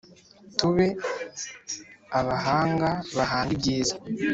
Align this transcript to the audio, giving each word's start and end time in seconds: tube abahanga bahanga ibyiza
tube 0.57 0.87
abahanga 2.19 2.89
bahanga 3.17 3.51
ibyiza 3.55 3.95